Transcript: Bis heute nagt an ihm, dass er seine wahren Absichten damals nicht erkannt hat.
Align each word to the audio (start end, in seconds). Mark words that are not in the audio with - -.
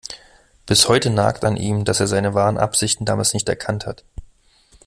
Bis 0.65 0.87
heute 0.87 1.11
nagt 1.11 1.45
an 1.45 1.57
ihm, 1.57 1.85
dass 1.85 1.99
er 1.99 2.07
seine 2.07 2.33
wahren 2.33 2.57
Absichten 2.57 3.05
damals 3.05 3.35
nicht 3.35 3.47
erkannt 3.47 3.85
hat. 3.85 4.03